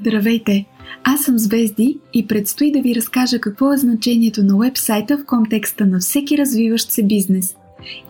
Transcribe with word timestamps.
Здравейте! 0.00 0.66
Аз 1.04 1.20
съм 1.20 1.38
Звезди 1.38 1.98
и 2.14 2.26
предстои 2.26 2.72
да 2.72 2.82
ви 2.82 2.94
разкажа 2.94 3.40
какво 3.40 3.72
е 3.72 3.76
значението 3.76 4.42
на 4.42 4.58
вебсайта 4.58 5.18
в 5.18 5.24
контекста 5.24 5.86
на 5.86 5.98
всеки 5.98 6.38
развиващ 6.38 6.90
се 6.90 7.02
бизнес. 7.02 7.56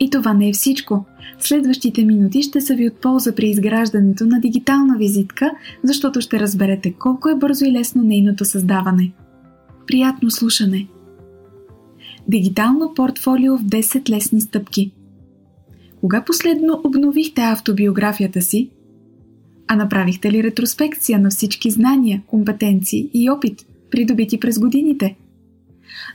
И 0.00 0.10
това 0.10 0.34
не 0.34 0.48
е 0.48 0.52
всичко. 0.52 1.04
Следващите 1.38 2.04
минути 2.04 2.42
ще 2.42 2.60
са 2.60 2.74
ви 2.74 2.88
от 2.88 3.00
полза 3.00 3.34
при 3.34 3.48
изграждането 3.48 4.26
на 4.26 4.40
дигитална 4.40 4.98
визитка, 4.98 5.50
защото 5.84 6.20
ще 6.20 6.40
разберете 6.40 6.92
колко 6.92 7.28
е 7.28 7.34
бързо 7.34 7.64
и 7.64 7.72
лесно 7.72 8.02
нейното 8.02 8.44
създаване. 8.44 9.12
Приятно 9.86 10.30
слушане! 10.30 10.86
Дигитално 12.28 12.92
портфолио 12.94 13.58
в 13.58 13.64
10 13.64 14.10
лесни 14.10 14.40
стъпки. 14.40 14.92
Кога 16.00 16.24
последно 16.24 16.80
обновихте 16.84 17.40
автобиографията 17.42 18.42
си? 18.42 18.70
А 19.72 19.76
направихте 19.76 20.32
ли 20.32 20.42
ретроспекция 20.42 21.18
на 21.18 21.30
всички 21.30 21.70
знания, 21.70 22.22
компетенции 22.26 23.10
и 23.14 23.30
опит, 23.30 23.66
придобити 23.90 24.40
през 24.40 24.58
годините? 24.58 25.16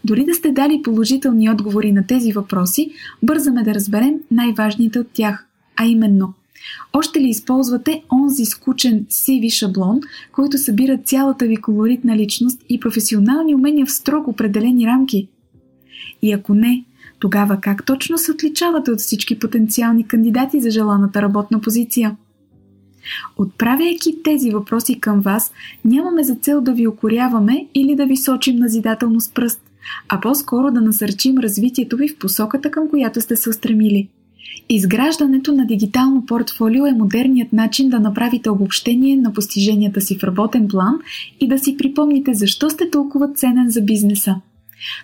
Дори 0.04 0.26
да 0.26 0.34
сте 0.34 0.52
дали 0.52 0.82
положителни 0.84 1.50
отговори 1.50 1.92
на 1.92 2.08
тези 2.08 2.32
въпроси, 2.32 2.92
бързаме 3.24 3.64
да 3.64 3.74
разберем 3.74 4.20
най-важните 4.32 5.00
от 5.00 5.08
тях, 5.14 5.48
а 5.76 5.86
именно 5.86 6.34
още 6.94 7.20
ли 7.22 7.30
използвате 7.30 8.04
онзи 8.14 8.46
скучен 8.46 9.06
CV 9.06 9.52
шаблон, 9.52 10.00
който 10.32 10.58
събира 10.58 10.98
цялата 10.98 11.46
ви 11.46 11.56
колоритна 11.56 12.18
личност 12.18 12.62
и 12.70 12.80
професионални 12.80 13.56
умения 13.56 13.86
в 13.86 13.92
строго 13.92 14.32
определени 14.32 14.88
рамки? 14.88 15.28
И 16.22 16.34
ако 16.34 16.54
не, 16.54 16.86
тогава 17.20 17.62
как 17.62 17.86
точно 17.86 18.18
се 18.18 18.32
отличавате 18.32 18.92
от 18.92 19.00
всички 19.00 19.40
потенциални 19.40 20.08
кандидати 20.08 20.62
за 20.62 20.70
желаната 20.70 21.22
работна 21.22 21.62
позиция? 21.62 22.16
Отправяйки 23.38 24.24
тези 24.24 24.52
въпроси 24.52 25.00
към 25.00 25.22
вас, 25.22 25.52
нямаме 25.86 26.24
за 26.24 26.36
цел 26.36 26.62
да 26.62 26.74
ви 26.74 26.88
окоряваме 26.88 27.68
или 27.76 27.96
да 27.96 28.06
ви 28.06 28.18
сочим 28.18 28.56
назидателно 28.56 29.20
с 29.22 29.30
пръст, 29.30 29.62
а 30.10 30.22
по-скоро 30.22 30.72
да 30.72 30.82
насърчим 30.82 31.38
развитието 31.38 31.98
ви 31.98 32.08
в 32.08 32.18
посоката, 32.18 32.72
към 32.72 32.90
която 32.90 33.22
сте 33.22 33.36
се 33.36 33.50
устремили. 33.50 34.10
Изграждането 34.70 35.52
на 35.52 35.66
дигитално 35.66 36.26
портфолио 36.26 36.86
е 36.86 36.94
модерният 36.94 37.54
начин 37.54 37.90
да 37.90 38.00
направите 38.00 38.50
обобщение 38.50 39.16
на 39.16 39.34
постиженията 39.34 40.02
си 40.02 40.18
в 40.18 40.24
работен 40.24 40.68
план 40.68 41.00
и 41.40 41.48
да 41.48 41.60
си 41.60 41.78
припомните 41.78 42.34
защо 42.34 42.70
сте 42.70 42.90
толкова 42.90 43.34
ценен 43.34 43.70
за 43.70 43.82
бизнеса. 43.82 44.36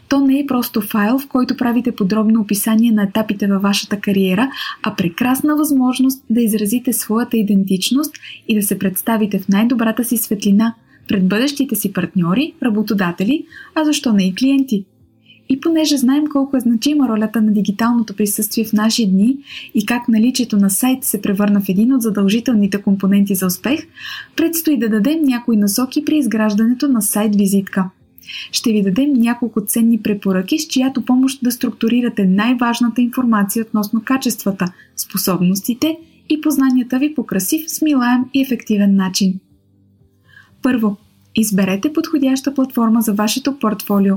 То 0.07 0.19
не 0.19 0.39
е 0.39 0.45
просто 0.47 0.81
файл, 0.81 1.19
в 1.19 1.27
който 1.27 1.57
правите 1.57 1.91
подробно 1.91 2.41
описание 2.41 2.91
на 2.91 3.03
етапите 3.03 3.47
във 3.47 3.61
вашата 3.61 3.99
кариера, 3.99 4.51
а 4.83 4.95
прекрасна 4.95 5.55
възможност 5.55 6.23
да 6.29 6.41
изразите 6.41 6.93
своята 6.93 7.37
идентичност 7.37 8.15
и 8.47 8.55
да 8.55 8.61
се 8.61 8.79
представите 8.79 9.39
в 9.39 9.47
най-добрата 9.47 10.03
си 10.03 10.17
светлина 10.17 10.75
пред 11.07 11.27
бъдещите 11.27 11.75
си 11.75 11.93
партньори, 11.93 12.53
работодатели, 12.63 13.45
а 13.75 13.83
защо 13.83 14.13
не 14.13 14.27
и 14.27 14.35
клиенти. 14.35 14.85
И 15.49 15.59
понеже 15.59 15.97
знаем 15.97 16.23
колко 16.31 16.57
е 16.57 16.59
значима 16.59 17.09
ролята 17.09 17.41
на 17.41 17.51
дигиталното 17.51 18.15
присъствие 18.15 18.65
в 18.65 18.73
наши 18.73 19.07
дни 19.07 19.37
и 19.73 19.85
как 19.85 20.07
наличието 20.07 20.57
на 20.57 20.69
сайт 20.69 21.03
се 21.03 21.21
превърна 21.21 21.61
в 21.61 21.69
един 21.69 21.93
от 21.93 22.01
задължителните 22.01 22.81
компоненти 22.81 23.35
за 23.35 23.45
успех, 23.45 23.87
предстои 24.35 24.79
да 24.79 24.89
дадем 24.89 25.23
някои 25.23 25.57
насоки 25.57 26.05
при 26.05 26.17
изграждането 26.17 26.87
на 26.87 27.01
сайт-визитка– 27.01 27.89
ще 28.51 28.71
ви 28.71 28.81
дадем 28.81 29.13
няколко 29.13 29.61
ценни 29.61 30.01
препоръки, 30.01 30.59
с 30.59 30.67
чиято 30.67 31.05
помощ 31.05 31.43
да 31.43 31.51
структурирате 31.51 32.25
най-важната 32.25 33.01
информация 33.01 33.65
относно 33.65 34.01
качествата, 34.05 34.73
способностите 34.95 35.97
и 36.29 36.41
познанията 36.41 36.99
ви 36.99 37.15
по 37.15 37.25
красив, 37.25 37.71
смилаем 37.71 38.25
и 38.33 38.41
ефективен 38.41 38.95
начин. 38.95 39.39
Първо, 40.61 40.97
изберете 41.35 41.93
подходяща 41.93 42.53
платформа 42.53 43.01
за 43.01 43.13
вашето 43.13 43.59
портфолио. 43.59 44.15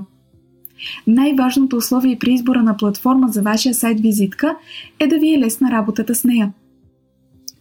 Най-важното 1.07 1.77
условие 1.77 2.19
при 2.19 2.33
избора 2.33 2.63
на 2.63 2.77
платформа 2.77 3.29
за 3.29 3.43
вашия 3.43 3.75
сайт-визитка 3.75 4.57
е 5.01 5.07
да 5.07 5.19
ви 5.19 5.35
е 5.35 5.39
лесна 5.39 5.71
работата 5.71 6.15
с 6.15 6.25
нея. 6.25 6.53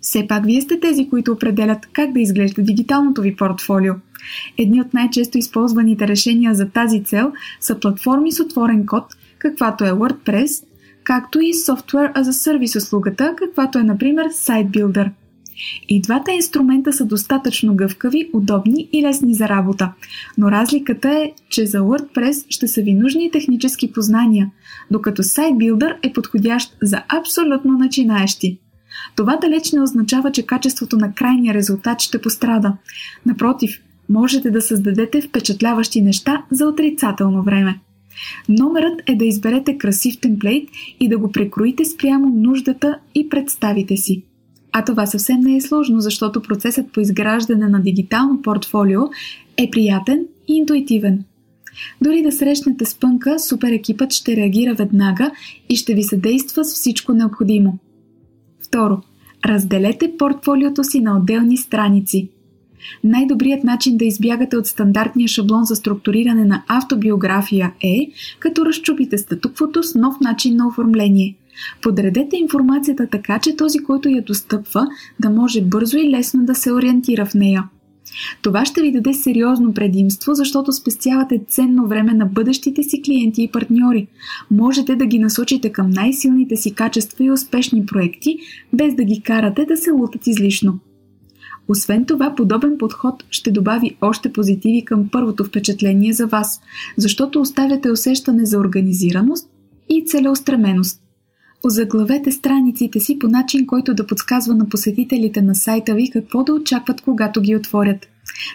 Все 0.04 0.28
пак 0.28 0.46
вие 0.46 0.62
сте 0.62 0.80
тези, 0.80 1.10
които 1.10 1.32
определят 1.32 1.86
как 1.94 2.12
да 2.12 2.20
изглежда 2.20 2.62
дигиталното 2.62 3.22
ви 3.22 3.36
портфолио– 3.36 3.94
Едни 4.58 4.82
от 4.82 4.94
най-често 4.94 5.38
използваните 5.38 6.08
решения 6.08 6.56
за 6.56 6.70
тази 6.70 7.04
цел 7.04 7.32
са 7.60 7.80
платформи 7.80 8.32
с 8.32 8.40
отворен 8.40 8.86
код, 8.86 9.04
каквато 9.38 9.86
е 9.86 9.92
WordPress, 9.92 10.64
както 11.04 11.40
и 11.40 11.54
Software 11.54 12.14
as 12.14 12.24
a 12.24 12.58
Service 12.58 12.78
услугата, 12.78 13.34
каквато 13.38 13.80
е 13.80 13.84
например 13.84 14.26
SiteBuilder. 14.30 15.12
И 15.90 16.02
двата 16.02 16.32
инструмента 16.32 16.94
са 16.94 17.06
достатъчно 17.06 17.76
гъвкави, 17.76 18.30
удобни 18.34 18.90
и 18.94 19.04
лесни 19.04 19.34
за 19.34 19.50
работа. 19.50 19.92
Но 20.38 20.52
разликата 20.52 21.10
е, 21.10 21.32
че 21.50 21.66
за 21.66 21.78
WordPress 21.78 22.46
ще 22.50 22.68
са 22.68 22.82
ви 22.82 22.94
нужни 22.94 23.32
технически 23.32 23.92
познания, 23.92 24.52
докато 24.92 25.24
SiteBuilder 25.24 25.96
е 26.04 26.14
подходящ 26.14 26.78
за 26.82 27.04
абсолютно 27.20 27.72
начинаещи. 27.72 28.60
Това 29.16 29.38
далеч 29.38 29.72
не 29.72 29.82
означава, 29.82 30.32
че 30.32 30.46
качеството 30.46 30.98
на 30.98 31.14
крайния 31.14 31.54
резултат 31.54 32.02
ще 32.02 32.22
пострада. 32.22 32.74
Напротив, 33.26 33.82
можете 34.10 34.52
да 34.52 34.62
създадете 34.62 35.22
впечатляващи 35.22 36.02
неща 36.02 36.44
за 36.52 36.68
отрицателно 36.68 37.44
време. 37.44 37.80
Номерът 38.50 39.02
е 39.08 39.16
да 39.16 39.26
изберете 39.26 39.78
красив 39.78 40.20
темплейт 40.20 40.70
и 41.00 41.10
да 41.10 41.18
го 41.18 41.32
прекроите 41.32 41.86
спрямо 41.86 42.30
нуждата 42.30 42.98
и 43.16 43.30
представите 43.30 43.98
си. 43.98 44.24
А 44.72 44.84
това 44.84 45.06
съвсем 45.06 45.40
не 45.40 45.56
е 45.56 45.62
сложно, 45.62 46.00
защото 46.00 46.42
процесът 46.42 46.92
по 46.92 47.00
изграждане 47.00 47.68
на 47.68 47.82
дигитално 47.82 48.42
портфолио 48.42 49.02
е 49.58 49.70
приятен 49.70 50.26
и 50.48 50.56
интуитивен. 50.56 51.24
Дори 52.02 52.22
да 52.22 52.32
срещнете 52.32 52.86
спънка, 52.86 53.40
супер 53.40 53.72
екипът 53.72 54.14
ще 54.14 54.36
реагира 54.36 54.74
веднага 54.74 55.32
и 55.70 55.76
ще 55.76 55.94
ви 55.94 56.04
съдейства 56.04 56.66
с 56.66 56.74
всичко 56.74 57.14
необходимо. 57.14 57.80
Второ, 58.74 59.02
разделете 59.46 60.14
портфолиото 60.18 60.84
си 60.84 61.02
на 61.02 61.18
отделни 61.18 61.58
страници– 61.58 62.30
най-добрият 63.04 63.64
начин 63.64 63.98
да 63.98 64.06
избягате 64.06 64.58
от 64.58 64.68
стандартния 64.68 65.28
шаблон 65.28 65.64
за 65.64 65.76
структуриране 65.76 66.46
на 66.46 66.64
автобиография 66.68 67.74
е, 67.84 68.08
като 68.40 68.66
разчупите 68.66 69.18
статуквото 69.18 69.84
с 69.84 69.96
нов 69.96 70.20
начин 70.22 70.56
на 70.56 70.68
оформление. 70.68 71.36
Подредете 71.82 72.38
информацията 72.38 73.08
така, 73.12 73.40
че 73.40 73.56
този, 73.56 73.80
който 73.80 74.10
я 74.10 74.22
достъпва, 74.22 74.88
да 75.20 75.30
може 75.30 75.62
бързо 75.62 75.98
и 75.98 76.10
лесно 76.10 76.46
да 76.46 76.56
се 76.56 76.74
ориентира 76.74 77.26
в 77.26 77.34
нея. 77.34 77.64
Това 78.42 78.66
ще 78.66 78.82
ви 78.82 78.92
даде 78.92 79.14
сериозно 79.14 79.74
предимство, 79.74 80.34
защото 80.34 80.72
спестявате 80.72 81.42
ценно 81.48 81.88
време 81.88 82.14
на 82.14 82.26
бъдещите 82.26 82.84
си 82.84 83.02
клиенти 83.02 83.44
и 83.44 83.52
партньори. 83.52 84.08
Можете 84.52 84.96
да 84.96 85.06
ги 85.06 85.20
насочите 85.20 85.72
към 85.72 85.90
най-силните 85.90 86.56
си 86.56 86.74
качества 86.74 87.24
и 87.24 87.32
успешни 87.32 87.86
проекти, 87.86 88.38
без 88.74 88.96
да 88.96 89.04
ги 89.04 89.22
карате 89.22 89.66
да 89.66 89.78
се 89.78 89.92
лутат 89.92 90.28
излишно. 90.28 90.80
Освен 91.68 92.06
това, 92.06 92.36
подобен 92.36 92.78
подход 92.78 93.24
ще 93.30 93.52
добави 93.52 93.98
още 94.02 94.34
позитиви 94.34 94.86
към 94.86 95.10
първото 95.12 95.44
впечатление 95.44 96.14
за 96.14 96.28
вас, 96.28 96.62
защото 96.98 97.42
оставяте 97.42 97.92
усещане 97.92 98.46
за 98.46 98.60
организираност 98.60 99.50
и 99.90 100.06
целеустременост. 100.06 101.03
Озаглавете 101.66 102.32
страниците 102.32 103.00
си 103.00 103.20
по 103.20 103.28
начин, 103.28 103.68
който 103.68 103.94
да 103.94 104.08
подсказва 104.08 104.56
на 104.56 104.70
посетителите 104.70 105.42
на 105.42 105.56
сайта 105.56 105.96
ви 105.96 106.10
какво 106.10 106.44
да 106.44 106.54
очакват, 106.54 107.02
когато 107.02 107.42
ги 107.42 107.56
отворят. 107.56 108.08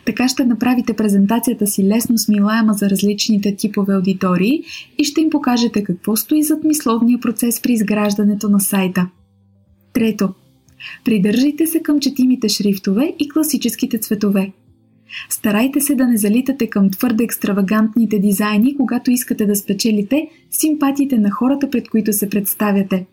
Така 0.05 0.29
ще 0.29 0.45
направите 0.45 0.93
презентацията 0.93 1.67
си 1.67 1.85
лесно 1.85 2.19
смилаема 2.19 2.73
за 2.73 2.91
различните 2.91 3.57
типове 3.57 3.95
аудитории 3.95 4.63
и 4.99 5.05
ще 5.05 5.21
им 5.21 5.31
покажете 5.31 5.85
какво 5.85 6.17
стои 6.17 6.43
зад 6.43 6.65
мисловния 6.65 7.21
процес 7.21 7.63
при 7.63 7.73
изграждането 7.73 8.49
на 8.49 8.61
сайта. 8.61 9.09
Трето, 9.93 10.35
Придържайте 11.05 11.67
се 11.67 11.83
към 11.83 12.01
четимите 12.01 12.49
шрифтове 12.49 13.15
и 13.19 13.29
класическите 13.29 13.99
цветове. 13.99 14.53
Старайте 15.31 15.81
се 15.81 15.95
да 15.95 16.07
не 16.07 16.17
залитате 16.17 16.67
към 16.67 16.91
твърде 16.91 17.25
екстравагантните 17.25 18.19
дизайни, 18.19 18.77
когато 18.77 19.11
искате 19.11 19.47
да 19.47 19.57
спечелите 19.57 20.29
симпатиите 20.51 21.19
на 21.19 21.31
хората, 21.31 21.71
пред 21.71 21.89
които 21.89 22.13
се 22.13 22.31
представяте. 22.31 23.07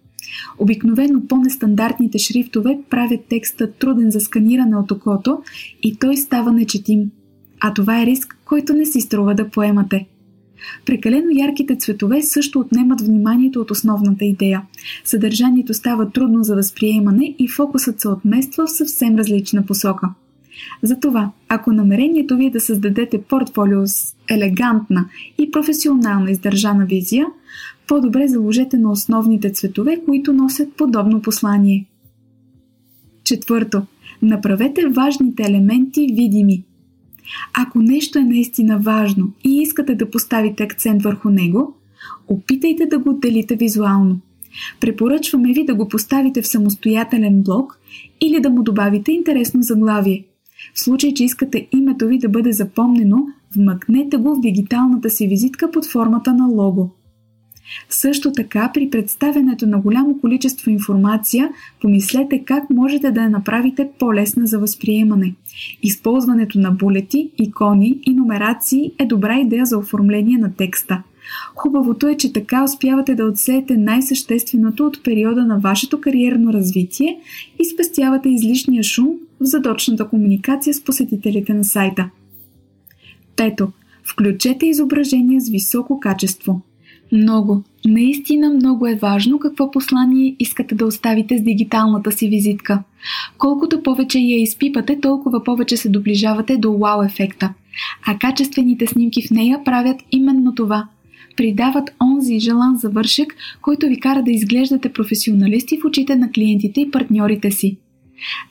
Обикновено 0.59 1.27
по-нестандартните 1.27 2.18
шрифтове 2.18 2.80
правят 2.89 3.19
текста 3.30 3.71
труден 3.71 4.12
за 4.12 4.19
сканиране 4.19 4.77
от 4.77 4.92
окото 4.92 5.42
и 5.83 5.95
той 5.95 6.18
става 6.18 6.51
нечетим. 6.51 7.12
А 7.62 7.74
това 7.74 8.01
е 8.01 8.06
риск, 8.06 8.38
който 8.45 8.74
не 8.74 8.86
си 8.86 9.01
струва 9.01 9.36
да 9.36 9.50
поемате. 9.50 10.07
Прекалено 10.86 11.27
ярките 11.31 11.75
цветове 11.75 12.21
също 12.21 12.59
отнемат 12.59 13.01
вниманието 13.01 13.62
от 13.62 13.71
основната 13.71 14.25
идея. 14.25 14.62
Съдържанието 15.03 15.74
става 15.74 16.12
трудно 16.12 16.44
за 16.44 16.56
възприемане 16.56 17.36
и 17.39 17.47
фокусът 17.47 18.00
се 18.01 18.07
отмества 18.07 18.65
в 18.65 18.71
съвсем 18.71 19.15
различна 19.15 19.65
посока. 19.65 20.09
Затова, 20.84 21.31
ако 21.50 21.72
намерението 21.72 22.38
ви 22.38 22.46
е 22.46 22.50
да 22.50 22.60
създадете 22.60 23.22
портфолио 23.22 23.88
с 23.88 24.16
елегантна 24.30 25.06
и 25.38 25.52
професионална 25.52 26.31
издържана 26.31 26.86
визия, 26.86 27.25
по-добре 27.88 28.28
заложете 28.28 28.78
на 28.78 28.92
основните 28.92 29.52
цветове, 29.52 30.02
които 30.06 30.34
носят 30.34 30.74
подобно 30.74 31.22
послание. 31.22 31.86
Четвърто. 33.24 33.81
Направете 34.22 34.88
важните 34.88 35.44
елементи 35.44 36.07
видими– 36.13 36.63
Ако 37.54 37.81
нещо 37.81 38.19
е 38.19 38.24
наистина 38.24 38.80
важно 38.80 39.31
и 39.44 39.57
искате 39.57 39.96
да 39.96 40.10
поставите 40.10 40.63
акцент 40.63 41.04
върху 41.04 41.30
него, 41.30 41.75
опитайте 42.28 42.86
да 42.86 43.00
го 43.00 43.10
отделите 43.10 43.56
визуално. 43.56 44.19
Препоръчваме 44.80 45.54
ви 45.54 45.66
да 45.66 45.75
го 45.75 45.88
поставите 45.88 46.42
в 46.42 46.48
самостоятелен 46.48 47.44
блок 47.44 47.80
или 48.22 48.40
да 48.40 48.50
му 48.50 48.63
добавите 48.63 49.12
интересно 49.12 49.62
заглавие. 49.62 50.25
В 50.74 50.80
случай, 50.80 51.14
че 51.14 51.24
искате 51.24 51.68
името 51.72 52.08
ви 52.08 52.20
да 52.20 52.30
бъде 52.30 52.52
запомнено, 52.52 53.18
вмъкнете 53.56 54.18
го 54.18 54.36
в 54.36 54.40
дигиталната 54.40 55.10
си 55.10 55.28
визитка 55.28 55.72
под 55.72 55.86
формата 55.86 56.34
на 56.34 56.46
лого. 56.46 56.90
Също 57.90 58.32
така, 58.32 58.72
при 58.74 58.90
представянето 58.90 59.68
на 59.68 59.80
голямо 59.80 60.20
количество 60.20 60.72
информация, 60.72 61.50
помислете 61.82 62.44
как 62.46 62.70
можете 62.70 63.12
да 63.12 63.22
я 63.22 63.30
направите 63.30 63.90
по-лесна 64.00 64.48
за 64.48 64.60
възприемане. 64.60 65.36
Използването 65.84 66.60
на 66.60 66.72
булети, 66.72 67.32
икони 67.38 68.00
и 68.04 68.14
номерации 68.14 68.92
е 69.00 69.06
добра 69.06 69.40
идея 69.40 69.66
за 69.66 69.78
оформление 69.78 70.38
на 70.38 70.54
текста. 70.54 71.04
Хубавото 71.56 72.07
е, 72.07 72.18
че 72.18 72.33
така 72.33 72.63
успявате 72.63 73.16
да 73.16 73.25
отсеете 73.25 73.77
най-същественото 73.77 74.86
от 74.86 75.04
периода 75.04 75.45
на 75.45 75.60
вашето 75.60 76.01
кариерно 76.01 76.54
развитие 76.54 77.19
и 77.60 77.66
спестявате 77.66 78.30
излишния 78.30 78.83
шум 78.83 79.07
в 79.42 79.45
задочната 79.45 80.07
комуникация 80.07 80.74
с 80.74 80.83
посетителите 80.83 81.54
на 81.54 81.63
сайта. 81.63 82.10
Пето. 83.36 83.72
Включете 84.04 84.66
изображения 84.66 85.42
с 85.42 85.50
високо 85.50 86.00
качество– 86.00 86.62
много, 87.12 87.63
наистина 87.86 88.50
много 88.50 88.88
е 88.88 88.95
важно 88.95 89.39
какво 89.39 89.71
послание 89.71 90.36
искате 90.39 90.75
да 90.75 90.86
оставите 90.86 91.38
с 91.38 91.42
дигиталната 91.42 92.12
си 92.12 92.30
визитка. 92.30 92.83
Колкото 93.38 93.83
повече 93.83 94.19
я 94.19 94.42
изпипате, 94.42 95.00
толкова 95.00 95.44
повече 95.44 95.78
се 95.78 95.89
доближавате 95.89 96.57
до 96.57 96.78
вау 96.78 97.01
ефекта. 97.01 97.54
А 98.07 98.18
качествените 98.18 98.88
снимки 98.88 99.28
в 99.28 99.31
нея 99.31 99.63
правят 99.66 99.98
именно 100.12 100.56
това. 100.56 100.88
Придават 101.38 101.90
онзи 102.02 102.40
желан 102.40 102.78
завършек, 102.78 103.36
който 103.62 103.88
ви 103.88 104.00
кара 104.00 104.24
да 104.24 104.32
изглеждате 104.32 104.94
професионалисти 104.94 105.78
в 105.78 105.86
очите 105.86 106.16
на 106.16 106.32
клиентите 106.32 106.82
и 106.82 106.92
партньорите 106.92 107.52
си. 107.52 107.78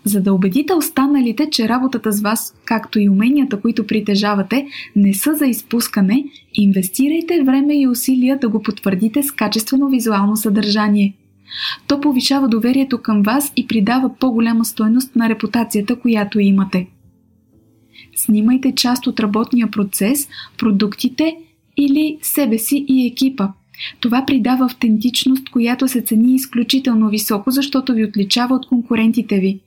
За 0.05 0.21
да 0.21 0.33
убедите 0.33 0.75
останалите, 0.75 1.51
че 1.51 1.69
работата 1.69 2.13
с 2.13 2.21
вас, 2.21 2.55
както 2.65 2.99
и 2.99 3.09
уменията, 3.09 3.61
които 3.61 3.87
притежавате, 3.87 4.67
не 4.97 5.15
са 5.15 5.35
за 5.35 5.47
изпускане, 5.47 6.25
инвестирайте 6.55 7.43
време 7.43 7.81
и 7.81 7.89
усилия 7.89 8.39
да 8.39 8.49
го 8.49 8.63
потвърдите 8.63 9.23
с 9.23 9.33
качествено 9.33 9.89
визуално 9.89 10.37
съдържание. 10.37 11.15
То 11.87 12.01
повишава 12.01 12.49
доверието 12.49 12.99
към 13.03 13.23
вас 13.23 13.53
и 13.57 13.67
придава 13.67 14.11
по-голяма 14.21 14.65
стойност 14.65 15.17
на 15.17 15.29
репутацията, 15.29 15.97
която 15.97 16.41
имате. 16.41 16.87
Снимайте 18.17 18.75
част 18.75 19.07
от 19.07 19.21
работния 19.21 19.71
процес, 19.71 20.29
продуктите 20.59 21.37
или 21.77 22.19
себе 22.23 22.59
си 22.59 22.85
и 22.89 23.07
екипа. 23.07 23.49
Това 24.01 24.25
придава 24.27 24.65
автентичност, 24.65 25.51
която 25.51 25.89
се 25.89 26.01
цени 26.01 26.35
изключително 26.35 27.09
високо, 27.09 27.51
защото 27.51 27.95
ви 27.95 28.05
отличава 28.05 28.55
от 28.55 28.67
конкурентите 28.67 29.39
ви. 29.39 29.61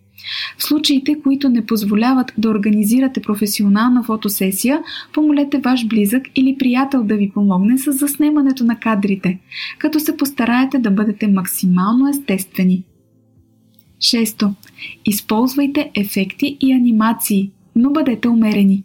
В 0.57 0.63
случаите, 0.63 1.15
които 1.23 1.49
не 1.49 1.65
позволяват 1.65 2.33
да 2.37 2.49
организирате 2.49 3.21
професионална 3.21 4.03
фотосесия, 4.03 4.81
помолете 5.13 5.57
ваш 5.57 5.87
близък 5.87 6.23
или 6.35 6.57
приятел 6.57 7.03
да 7.03 7.15
ви 7.15 7.31
помогне 7.33 7.77
с 7.77 7.91
заснемането 7.91 8.63
на 8.63 8.79
кадрите, 8.79 9.39
като 9.77 9.99
се 9.99 10.17
постараете 10.17 10.79
да 10.79 10.91
бъдете 10.91 11.27
максимално 11.27 12.09
естествени. 12.09 12.83
Шесто. 13.99 14.53
Използвайте 15.05 15.91
ефекти 15.95 16.57
и 16.59 16.73
анимации, 16.73 17.51
но 17.75 17.91
бъдете 17.91 18.27
умерени. 18.27 18.83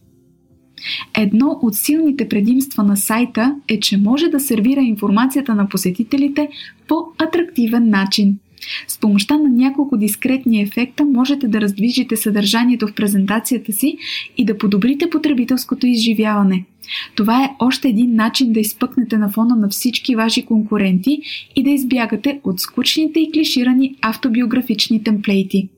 Едно 1.18 1.58
от 1.62 1.74
силните 1.74 2.28
предимства 2.28 2.82
на 2.82 2.96
сайта 2.96 3.56
е, 3.68 3.80
че 3.80 3.96
може 3.96 4.28
да 4.28 4.40
сервира 4.40 4.80
информацията 4.80 5.54
на 5.54 5.68
посетителите 5.68 6.48
по 6.88 6.96
атрактивен 7.18 7.88
начин. 7.88 8.38
С 8.88 8.98
помощта 8.98 9.38
на 9.38 9.48
няколко 9.48 9.96
дискретни 9.96 10.62
ефекта 10.62 11.04
можете 11.04 11.48
да 11.48 11.60
раздвижите 11.60 12.16
съдържанието 12.16 12.86
в 12.86 12.94
презентацията 12.94 13.72
си 13.72 13.96
и 14.36 14.44
да 14.44 14.58
подобрите 14.58 15.10
потребителското 15.10 15.86
изживяване. 15.86 16.64
Това 17.14 17.44
е 17.44 17.50
още 17.58 17.88
един 17.88 18.14
начин 18.14 18.52
да 18.52 18.60
изпъкнете 18.60 19.18
на 19.18 19.28
фона 19.28 19.56
на 19.56 19.68
всички 19.68 20.16
ваши 20.16 20.44
конкуренти 20.44 21.18
и 21.56 21.62
да 21.62 21.70
избягате 21.70 22.40
от 22.44 22.60
скучните 22.60 23.20
и 23.20 23.32
клиширани 23.32 23.94
автобиографични 24.00 25.02
темплейти. 25.02 25.68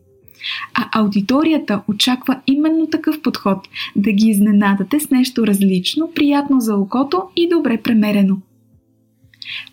А 0.75 1.00
аудиторията 1.00 1.82
очаква 1.88 2.41
именно 2.46 2.87
такъв 2.87 3.23
подход 3.23 3.69
да 3.96 4.12
ги 4.12 4.29
изненадате 4.29 5.00
с 5.00 5.11
нещо 5.11 5.46
различно, 5.46 6.11
приятно 6.14 6.61
за 6.61 6.76
окото 6.76 7.23
и 7.37 7.49
добре 7.49 7.82
премерено. 7.82 8.37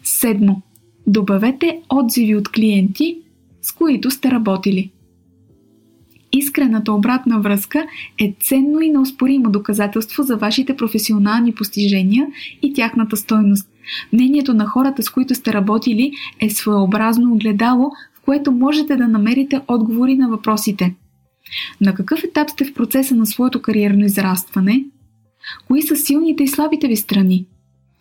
Седмо. 0.03 0.55
Добавете 1.07 1.79
отзиви 1.89 2.35
от 2.35 2.49
клиенти, 2.49 3.17
с 3.61 3.71
които 3.71 4.11
сте 4.11 4.31
работили. 4.31 4.91
Искрената 6.33 6.93
обратна 6.93 7.39
връзка 7.39 7.85
е 8.19 8.35
ценно 8.39 8.81
и 8.81 8.89
неоспоримо 8.89 9.49
доказателство 9.49 10.23
за 10.23 10.37
вашите 10.37 10.75
професионални 10.75 11.53
постижения 11.53 12.27
и 12.61 12.73
тяхната 12.73 13.17
стойност. 13.17 13.69
Мнението 14.13 14.53
на 14.53 14.65
хората, 14.65 15.03
с 15.03 15.09
които 15.09 15.35
сте 15.35 15.53
работили, 15.53 16.11
е 16.39 16.49
своеобразно 16.49 17.33
огледало, 17.33 17.91
което 18.25 18.51
можете 18.51 18.95
да 18.95 19.07
намерите 19.07 19.61
отговори 19.67 20.15
на 20.15 20.29
въпросите. 20.29 20.95
На 21.81 21.93
какъв 21.93 22.23
етап 22.23 22.49
сте 22.49 22.65
в 22.65 22.73
процеса 22.73 23.15
на 23.15 23.25
своето 23.25 23.61
кариерно 23.61 24.05
израстване? 24.05 24.85
Кои 25.67 25.81
са 25.81 25.95
силните 25.95 26.43
и 26.43 26.47
слабите 26.47 26.87
ви 26.87 26.95
страни? 26.95 27.45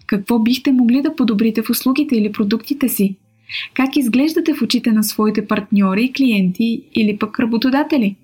Какво 0.07 0.39
бихте 0.39 0.73
могли 0.73 1.03
да 1.03 1.17
подобрите 1.17 1.63
в 1.63 1.71
услугите 1.71 2.17
или 2.17 2.33
продуктите 2.33 2.89
си? 2.89 3.17
Как 3.75 3.97
изглеждате 3.97 4.55
в 4.55 4.63
очите 4.63 4.93
на 4.93 5.05
своите 5.05 5.47
партньори, 5.47 6.13
клиенти 6.13 6.83
или 6.95 7.19
пък 7.19 7.41
работодатели? 7.41 8.17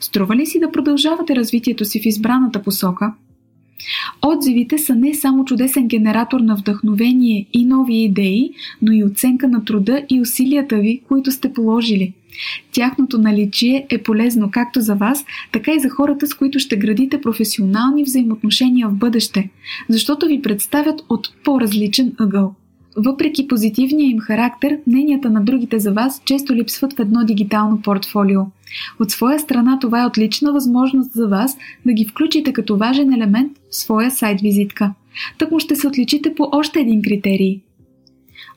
Струва 0.00 0.36
ли 0.36 0.46
си 0.46 0.60
да 0.60 0.72
продължавате 0.72 1.36
развитието 1.36 1.84
си 1.84 2.00
в 2.00 2.06
избраната 2.06 2.62
посока? 2.62 3.14
Отзивите 4.22 4.78
са 4.78 4.94
не 4.94 5.14
само 5.14 5.44
чудесен 5.44 5.88
генератор 5.88 6.40
на 6.40 6.56
вдъхновение 6.56 7.46
и 7.52 7.64
нови 7.64 7.94
идеи, 7.94 8.50
но 8.82 8.92
и 8.92 9.04
оценка 9.04 9.48
на 9.48 9.64
труда 9.64 10.02
и 10.08 10.20
усилията 10.20 10.76
ви, 10.76 11.00
които 11.08 11.30
сте 11.30 11.52
положили. 11.52 12.12
Тяхното 12.72 13.18
наличие 13.18 13.86
е 13.90 14.02
полезно 14.02 14.50
както 14.50 14.80
за 14.80 14.94
вас, 14.94 15.24
така 15.52 15.72
и 15.72 15.80
за 15.80 15.88
хората, 15.88 16.26
с 16.26 16.34
които 16.34 16.58
ще 16.58 16.76
градите 16.76 17.20
професионални 17.20 18.04
взаимоотношения 18.04 18.88
в 18.88 18.94
бъдеще, 18.94 19.50
защото 19.88 20.26
ви 20.26 20.42
представят 20.42 21.00
от 21.08 21.32
по-различен 21.44 22.12
ъгъл. 22.18 22.54
Въпреки 23.02 23.48
позитивния 23.48 24.10
им 24.10 24.18
характер, 24.18 24.78
мненията 24.86 25.30
на 25.30 25.44
другите 25.44 25.78
за 25.78 25.92
вас 25.92 26.22
често 26.24 26.54
липсват 26.54 26.92
в 26.92 27.00
едно 27.00 27.24
дигитално 27.24 27.82
портфолио. 27.82 28.40
От 29.00 29.10
своя 29.10 29.38
страна 29.38 29.78
това 29.78 30.02
е 30.02 30.06
отлична 30.06 30.52
възможност 30.52 31.12
за 31.12 31.28
вас 31.28 31.56
да 31.86 31.92
ги 31.92 32.04
включите 32.04 32.52
като 32.52 32.76
важен 32.76 33.12
елемент 33.12 33.52
в 33.70 33.76
своя 33.76 34.10
сайт-визитка. 34.10 34.94
Так 35.38 35.50
му 35.50 35.60
ще 35.60 35.76
се 35.76 35.88
отличите 35.88 36.34
по 36.34 36.48
още 36.52 36.80
един 36.80 37.02
критерий. 37.02 37.60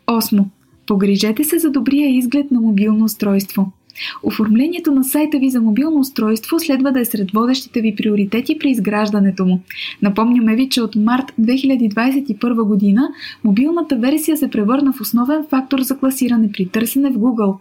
Осмо. 0.08 0.46
Погрижете 0.88 1.44
се 1.44 1.60
за 1.60 1.72
добрия 1.72 2.10
изглед 2.10 2.52
на 2.52 2.62
мобилно 2.62 3.06
устройство. 3.06 3.72
Оформлението 4.24 4.92
на 4.92 5.04
сайта 5.04 5.40
ви 5.40 5.50
за 5.50 5.62
мобилно 5.62 6.00
устройство 6.00 6.60
следва 6.60 6.92
да 6.92 7.00
е 7.00 7.06
сред 7.06 7.32
водещите 7.32 7.82
ви 7.82 7.96
приоритети 7.96 8.58
при 8.60 8.70
изграждането 8.70 9.46
му. 9.46 9.60
Напомняме 10.02 10.56
ви, 10.56 10.70
че 10.70 10.82
от 10.82 10.96
март 10.96 11.34
2021 11.42 12.64
година 12.64 13.10
мобилната 13.44 13.96
версия 13.96 14.38
се 14.38 14.50
превърна 14.50 14.94
в 14.94 15.02
основен 15.02 15.46
фактор 15.50 15.80
за 15.80 15.98
класиране 15.98 16.52
при 16.52 16.66
търсене 16.66 17.10
в 17.10 17.18
Google 17.18 17.56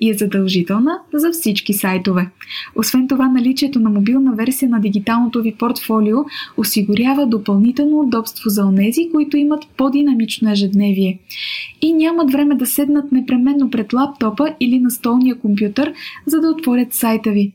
и 0.00 0.10
е 0.10 0.14
задължителна 0.14 0.98
за 1.14 1.30
всички 1.30 1.72
сайтове. 1.72 2.28
Освен 2.76 3.08
това, 3.08 3.28
наличието 3.28 3.80
на 3.80 3.90
мобилна 3.90 4.32
версия 4.32 4.68
на 4.68 4.80
дигиталното 4.80 5.42
ви 5.42 5.54
портфолио 5.54 6.16
осигурява 6.56 7.26
допълнително 7.26 8.00
удобство 8.00 8.50
за 8.50 8.64
онези, 8.64 9.08
които 9.12 9.36
имат 9.36 9.66
по-динамично 9.76 10.50
ежедневие 10.50 11.18
и 11.82 11.92
нямат 11.92 12.32
време 12.32 12.54
да 12.54 12.66
седнат 12.66 13.12
непременно 13.12 13.70
пред 13.70 13.92
лаптопа 13.92 14.54
или 14.60 14.78
на 14.78 14.90
столния 14.90 15.38
компютър, 15.38 15.77
за 16.26 16.40
да 16.40 16.48
отворят 16.48 16.92
сайта 16.92 17.30
ви. 17.30 17.52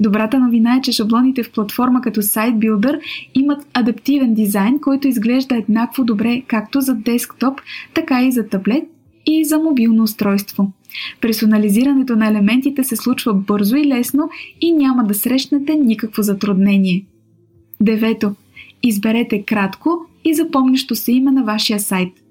Добрата 0.00 0.38
новина 0.38 0.76
е, 0.76 0.80
че 0.80 0.92
шаблоните 0.92 1.42
в 1.42 1.52
платформа 1.52 2.00
като 2.00 2.22
SiteBuilder 2.22 3.00
имат 3.34 3.66
адаптивен 3.74 4.34
дизайн, 4.34 4.78
който 4.80 5.08
изглежда 5.08 5.56
еднакво 5.56 6.04
добре 6.04 6.42
както 6.46 6.80
за 6.80 6.94
десктоп, 6.94 7.60
така 7.94 8.22
и 8.22 8.32
за 8.32 8.48
таблет 8.48 8.84
и 9.26 9.44
за 9.44 9.58
мобилно 9.58 10.02
устройство. 10.02 10.72
Персонализирането 11.20 12.16
на 12.16 12.28
елементите 12.28 12.84
се 12.84 12.96
случва 12.96 13.34
бързо 13.34 13.76
и 13.76 13.86
лесно 13.86 14.30
и 14.60 14.72
няма 14.72 15.04
да 15.04 15.14
срещнете 15.14 15.74
никакво 15.74 16.22
затруднение. 16.22 17.04
Девето. 17.80 18.34
Изберете 18.82 19.42
кратко 19.42 19.90
и 20.24 20.34
запомнящо 20.34 20.94
се 20.94 21.12
име 21.12 21.30
на 21.30 21.44
вашия 21.44 21.80
сайт– 21.80 22.12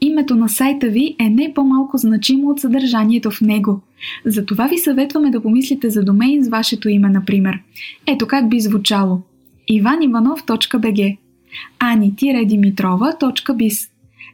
Името 0.00 0.36
на 0.36 0.48
сайта 0.48 0.88
ви 0.88 1.16
е 1.20 1.28
не 1.28 1.52
по-малко 1.54 1.98
значимо 1.98 2.50
от 2.50 2.60
съдържанието 2.60 3.30
в 3.30 3.40
него. 3.40 3.80
Затова 4.24 4.66
ви 4.66 4.78
съветваме 4.78 5.30
да 5.30 5.42
помислите 5.42 5.90
за 5.90 6.04
домейн 6.04 6.44
с 6.44 6.48
вашето 6.48 6.88
име, 6.88 7.08
например. 7.08 7.58
Ето 8.06 8.26
как 8.26 8.48
би 8.48 8.60
звучало. 8.60 9.20
иваниванов.bg 9.68 11.16
ani-dimitrova.biz 11.80 13.88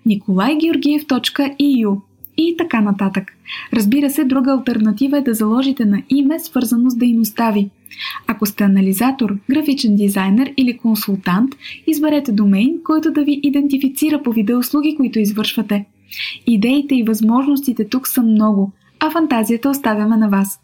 николайгеоргиев.eu 0.06 2.00
и 2.36 2.54
така 2.58 2.80
нататък. 2.80 3.32
Разбира 3.72 4.10
се, 4.10 4.24
друга 4.24 4.52
альтернатива 4.52 5.18
е 5.18 5.22
да 5.22 5.34
заложите 5.34 5.84
на 5.84 6.02
име, 6.10 6.38
свързано 6.38 6.90
с 6.90 6.96
дейността 6.96 7.50
ви. 7.50 7.70
Ако 8.26 8.46
сте 8.46 8.64
анализатор, 8.64 9.36
графичен 9.50 9.96
дизайнер 9.96 10.52
или 10.56 10.78
консултант, 10.78 11.54
изберете 11.86 12.32
домейн, 12.32 12.74
който 12.84 13.12
да 13.12 13.24
ви 13.24 13.40
идентифицира 13.42 14.22
по 14.22 14.32
вида 14.32 14.58
услуги, 14.58 14.96
които 14.96 15.18
извършвате. 15.18 15.84
Идеите 16.46 16.94
и 16.94 17.02
възможностите 17.02 17.88
тук 17.88 18.08
са 18.08 18.22
много, 18.22 18.72
а 19.00 19.10
фантазията 19.10 19.70
оставяме 19.70 20.16
на 20.16 20.28
вас. 20.28 20.60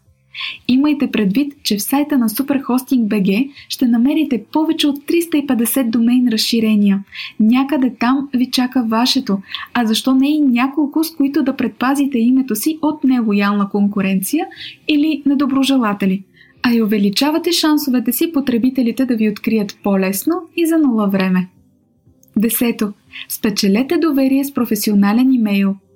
Имайте 0.67 1.11
предвид, 1.11 1.53
че 1.63 1.77
в 1.77 1.81
сайта 1.81 2.17
на 2.17 2.29
SuperHosting.bg 2.29 3.51
ще 3.69 3.87
намерите 3.87 4.43
повече 4.51 4.87
от 4.87 4.97
350 4.97 5.89
домейн 5.89 6.27
разширения. 6.27 7.03
Някъде 7.39 7.93
там 7.99 8.29
ви 8.33 8.51
чака 8.51 8.85
вашето, 8.87 9.37
а 9.73 9.85
защо 9.85 10.15
не 10.15 10.29
и 10.29 10.39
няколко, 10.39 11.03
с 11.03 11.15
които 11.15 11.43
да 11.43 11.55
предпазите 11.55 12.17
името 12.17 12.55
си 12.55 12.79
от 12.81 13.03
нелоялна 13.03 13.69
конкуренция 13.69 14.47
или 14.87 15.23
недоброжелатели 15.25 16.23
а 16.63 16.73
и 16.73 16.81
увеличавате 16.81 17.51
шансовете 17.51 18.11
си 18.11 18.31
потребителите 18.31 19.05
да 19.05 19.15
ви 19.15 19.29
открият 19.29 19.79
по-лесно 19.83 20.35
и 20.55 20.67
за 20.67 20.77
нула 20.77 21.07
време. 21.07 21.47
Десето. 22.37 22.93
Спечелете 23.29 23.97
доверие 23.97 24.43
с 24.43 24.53
професионален 24.53 25.33
имейл– 25.33 25.75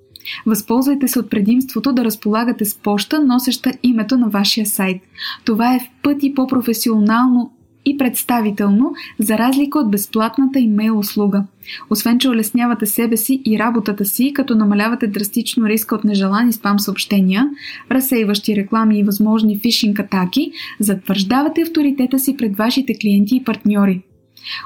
Възползвайте 0.45 1.07
се 1.07 1.19
от 1.19 1.29
предимството 1.29 1.93
да 1.93 2.05
разполагате 2.05 2.65
с 2.65 2.75
поща, 2.75 3.19
носеща 3.19 3.71
името 3.83 4.17
на 4.17 4.29
вашия 4.29 4.65
сайт. 4.65 5.01
Това 5.45 5.75
е 5.75 5.79
в 5.79 5.89
пъти 6.03 6.33
по-професионално 6.33 7.51
и 7.85 7.97
представително, 7.97 8.93
за 9.19 9.37
разлика 9.37 9.79
от 9.79 9.91
безплатната 9.91 10.59
имейл 10.59 10.99
услуга. 10.99 11.43
Освен, 11.89 12.19
че 12.19 12.29
улеснявате 12.29 12.85
себе 12.85 13.17
си 13.17 13.41
и 13.45 13.59
работата 13.59 14.05
си, 14.05 14.31
като 14.33 14.55
намалявате 14.55 15.07
драстично 15.07 15.67
риска 15.67 15.95
от 15.95 16.03
нежелани 16.03 16.53
спам 16.53 16.79
съобщения, 16.79 17.49
разсейващи 17.91 18.55
реклами 18.55 18.99
и 18.99 19.03
възможни 19.03 19.59
фишинг 19.59 19.99
атаки, 19.99 20.51
затвърждавате 20.79 21.61
авторитета 21.61 22.19
си 22.19 22.37
пред 22.37 22.57
вашите 22.57 22.93
клиенти 22.93 23.35
и 23.35 23.43
партньори. 23.43 24.01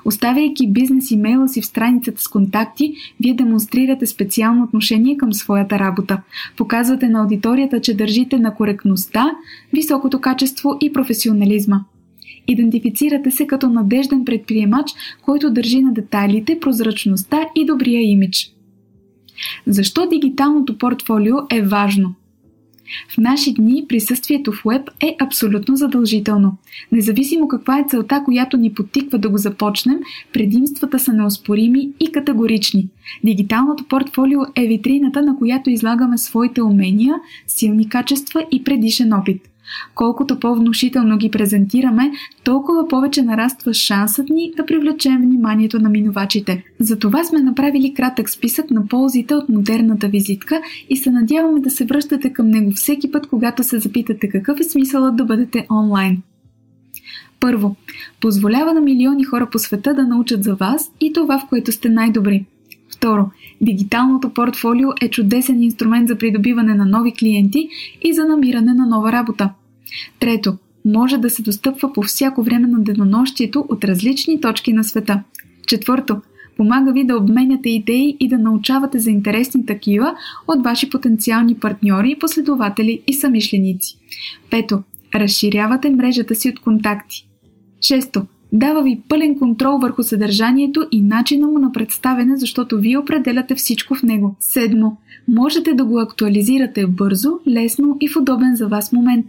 Оставяйки 0.05 0.67
бизнес 0.67 1.11
имейла 1.11 1.47
си 1.47 1.61
в 1.61 1.65
страницата 1.65 2.21
с 2.21 2.27
контакти, 2.27 2.93
вие 3.19 3.33
демонстрирате 3.33 4.05
специално 4.07 4.63
отношение 4.63 5.17
към 5.17 5.33
своята 5.33 5.79
работа. 5.79 6.21
Показвате 6.57 7.09
на 7.09 7.21
аудиторията, 7.21 7.81
че 7.81 7.97
държите 7.97 8.39
на 8.39 8.55
коректността, 8.55 9.31
високото 9.73 10.21
качество 10.21 10.77
и 10.81 10.93
професионализма. 10.93 11.81
Идентифицирате 12.47 13.31
се 13.31 13.47
като 13.47 13.69
надежден 13.69 14.25
предприемач, 14.25 14.91
който 15.21 15.53
държи 15.53 15.81
на 15.81 15.93
детайлите, 15.93 16.59
прозрачността 16.59 17.41
и 17.55 17.65
добрия 17.65 18.01
имидж. 18.01 18.51
Защо 19.67 20.07
дигиталното 20.09 20.77
портфолио 20.77 21.35
е 21.51 21.61
важно– 21.61 22.13
в 23.09 23.17
наши 23.17 23.53
дни 23.53 23.85
присъствието 23.89 24.51
в 24.51 24.61
веб 24.65 24.89
е 25.01 25.15
абсолютно 25.19 25.75
задължително. 25.75 26.57
Независимо 26.91 27.47
каква 27.47 27.79
е 27.79 27.85
целта, 27.89 28.21
която 28.25 28.57
ни 28.57 28.73
потиква 28.73 29.17
да 29.17 29.29
го 29.29 29.37
започнем, 29.37 29.99
предимствата 30.33 30.99
са 30.99 31.13
неоспорими 31.13 31.89
и 31.99 32.11
категорични. 32.11 32.87
Дигиталното 33.23 33.83
портфолио 33.83 34.39
е 34.55 34.67
витрината, 34.67 35.21
на 35.21 35.37
която 35.37 35.69
излагаме 35.69 36.17
своите 36.17 36.61
умения, 36.61 37.15
силни 37.47 37.89
качества 37.89 38.45
и 38.51 38.63
предишен 38.63 39.13
опит– 39.13 39.41
Колкото 39.95 40.39
по-внушително 40.39 41.17
ги 41.17 41.31
презентираме, 41.31 42.11
толкова 42.43 42.87
повече 42.87 43.21
нараства 43.21 43.73
шансът 43.73 44.29
ни 44.29 44.51
да 44.57 44.65
привлечем 44.65 45.21
вниманието 45.21 45.79
на 45.79 45.89
минувачите. 45.89 46.63
Затова 46.79 47.23
сме 47.23 47.39
направили 47.39 47.93
кратък 47.93 48.29
списък 48.29 48.71
на 48.71 48.87
ползите 48.87 49.35
от 49.35 49.49
модерната 49.49 50.07
визитка 50.07 50.61
и 50.89 50.97
се 50.97 51.11
надяваме 51.11 51.59
да 51.59 51.69
се 51.69 51.85
връщате 51.85 52.33
към 52.33 52.49
него 52.49 52.71
всеки 52.71 53.11
път, 53.11 53.27
когато 53.27 53.63
се 53.63 53.79
запитате 53.79 54.29
какъв 54.29 54.59
е 54.59 54.63
смисълът 54.63 55.15
да 55.15 55.25
бъдете 55.25 55.67
онлайн. 55.71 56.21
Първо, 57.39 57.75
позволява 58.21 58.73
на 58.73 58.81
милиони 58.81 59.23
хора 59.23 59.49
по 59.51 59.59
света 59.59 59.93
да 59.93 60.03
научат 60.03 60.43
за 60.43 60.55
вас 60.55 60.91
и 61.01 61.13
това, 61.13 61.39
в 61.39 61.49
което 61.49 61.71
сте 61.71 61.89
най-добри. 61.89 62.45
Второ, 62.95 63.25
дигиталното 63.61 64.29
портфолио 64.29 64.89
е 65.01 65.09
чудесен 65.09 65.63
инструмент 65.63 66.07
за 66.07 66.17
придобиване 66.17 66.73
на 66.73 66.85
нови 66.85 67.13
клиенти 67.13 67.69
и 68.01 68.13
за 68.13 68.25
намиране 68.25 68.73
на 68.73 68.85
нова 68.85 69.11
работа. 69.11 69.49
Трето, 70.19 70.57
може 70.85 71.17
да 71.17 71.29
се 71.29 71.41
достъпва 71.41 71.93
по 71.93 72.01
всяко 72.01 72.43
време 72.43 72.67
на 72.67 72.79
денонощието 72.79 73.65
от 73.69 73.83
различни 73.83 74.41
точки 74.41 74.73
на 74.73 74.83
света. 74.83 75.23
Четвърто, 75.67 76.21
помага 76.57 76.91
ви 76.91 77.03
да 77.03 77.17
обменяте 77.17 77.69
идеи 77.69 78.17
и 78.19 78.27
да 78.27 78.37
научавате 78.37 78.99
за 78.99 79.11
интересни 79.11 79.65
такива 79.65 80.15
от 80.47 80.63
ваши 80.63 80.89
потенциални 80.89 81.55
партньори, 81.55 82.17
последователи 82.19 83.01
и 83.07 83.13
самишленици. 83.13 83.97
Пето, 84.49 84.83
разширявате 85.15 85.89
мрежата 85.89 86.35
си 86.35 86.49
от 86.49 86.59
контакти. 86.59 87.27
Шесто, 87.81 88.25
Дава 88.53 88.83
ви 88.83 89.01
пълен 89.09 89.39
контрол 89.39 89.77
върху 89.77 90.03
съдържанието 90.03 90.87
и 90.91 91.01
начина 91.01 91.47
му 91.47 91.59
на 91.59 91.71
представяне, 91.71 92.37
защото 92.37 92.77
вие 92.77 92.97
определяте 92.97 93.55
всичко 93.55 93.95
в 93.95 94.03
него. 94.03 94.35
Седмо. 94.39 94.91
Можете 95.27 95.73
да 95.73 95.85
го 95.85 95.99
актуализирате 95.99 96.87
бързо, 96.87 97.39
лесно 97.47 97.97
и 98.01 98.07
в 98.07 98.15
удобен 98.15 98.55
за 98.55 98.67
вас 98.67 98.91
момент. 98.91 99.25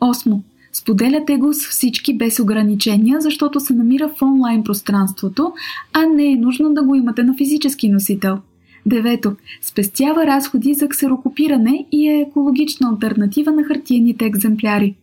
Осмо. 0.00 0.40
Споделяте 0.72 1.36
го 1.36 1.52
с 1.52 1.68
всички 1.68 2.16
без 2.16 2.40
ограничения, 2.40 3.20
защото 3.20 3.60
се 3.60 3.74
намира 3.74 4.08
в 4.08 4.22
онлайн 4.22 4.64
пространството, 4.64 5.52
а 5.92 6.06
не 6.06 6.32
е 6.32 6.36
нужно 6.36 6.74
да 6.74 6.82
го 6.82 6.94
имате 6.94 7.22
на 7.22 7.34
физически 7.36 7.88
носител. 7.88 8.38
Девето. 8.86 9.32
Спестява 9.62 10.26
разходи 10.26 10.74
за 10.74 10.88
ксерокопиране 10.88 11.86
и 11.92 12.08
е 12.08 12.20
екологична 12.20 12.88
альтернатива 12.88 13.52
на 13.52 13.64
хартиените 13.64 14.24
екземпляри. 14.24 14.94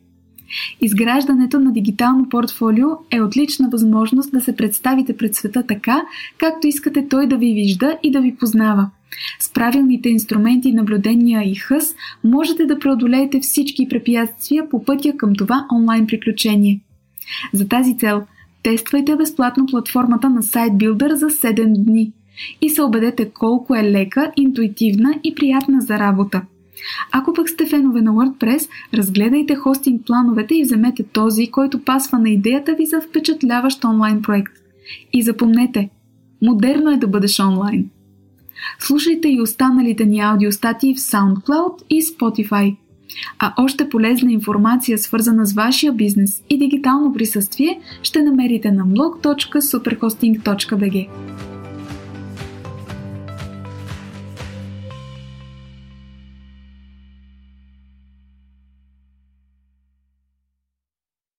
Изграждането 0.81 1.59
на 1.59 1.73
дигитално 1.73 2.29
портфолио 2.29 2.87
е 3.11 3.21
отлична 3.21 3.69
възможност 3.69 4.31
да 4.31 4.41
се 4.41 4.55
представите 4.55 5.17
пред 5.17 5.35
света 5.35 5.63
така, 5.67 6.01
както 6.37 6.67
искате 6.67 7.07
той 7.07 7.27
да 7.27 7.37
ви 7.37 7.53
вижда 7.53 7.97
и 8.03 8.11
да 8.11 8.21
ви 8.21 8.35
познава. 8.35 8.89
С 9.39 9.53
правилните 9.53 10.09
инструменти 10.09 10.71
наблюдения 10.71 11.51
и 11.51 11.55
хъс 11.55 11.95
можете 12.23 12.65
да 12.65 12.79
преодолеете 12.79 13.39
всички 13.39 13.89
препятствия 13.89 14.69
по 14.69 14.85
пътя 14.85 15.17
към 15.17 15.35
това 15.35 15.65
онлайн 15.75 16.07
приключение. 16.07 16.79
За 17.53 17.67
тази 17.67 17.97
цел 17.97 18.23
тествайте 18.63 19.15
безплатно 19.15 19.65
платформата 19.65 20.29
на 20.29 20.43
SiteBuilder 20.43 21.13
за 21.13 21.29
7 21.29 21.83
дни 21.83 22.11
и 22.61 22.69
се 22.69 22.81
убедете 22.81 23.29
колко 23.29 23.75
е 23.75 23.83
лека, 23.83 24.31
интуитивна 24.37 25.13
и 25.23 25.35
приятна 25.35 25.81
за 25.81 25.99
работа. 25.99 26.41
Ако 27.11 27.33
пък 27.33 27.49
сте 27.49 27.65
фенове 27.65 28.01
на 28.01 28.11
WordPress, 28.11 28.69
разгледайте 28.93 29.55
хостинг 29.55 30.05
плановете 30.05 30.55
и 30.55 30.63
вземете 30.63 31.03
този, 31.03 31.47
който 31.47 31.83
пасва 31.83 32.19
на 32.19 32.29
идеята 32.29 32.75
ви 32.75 32.85
за 32.85 33.01
впечатляващ 33.01 33.83
онлайн 33.83 34.21
проект. 34.21 34.53
И 35.13 35.23
запомнете, 35.23 35.89
модерно 36.41 36.91
е 36.91 36.97
да 36.97 37.07
бъдеш 37.07 37.39
онлайн. 37.39 37.89
Слушайте 38.79 39.29
и 39.29 39.41
останалите 39.41 40.05
ни 40.05 40.19
аудиостатии 40.19 40.95
в 40.95 40.97
SoundCloud 40.97 41.83
и 41.89 42.01
Spotify. 42.01 42.75
А 43.39 43.53
още 43.57 43.89
полезна 43.89 44.31
информация, 44.31 44.97
свързана 44.97 45.45
с 45.45 45.53
вашия 45.53 45.93
бизнес 45.93 46.43
и 46.49 46.57
дигитално 46.57 47.13
присъствие, 47.13 47.79
ще 48.03 48.21
намерите 48.21 48.71
на 48.71 48.85
blog.superhosting.bg. 48.85 51.09